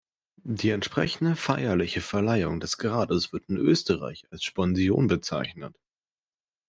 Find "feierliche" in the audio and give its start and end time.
1.35-2.01